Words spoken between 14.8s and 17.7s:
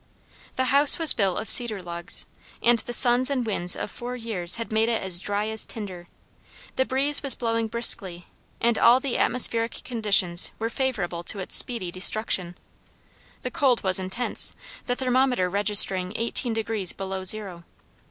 the thermometer registering eighteen degrees below zero.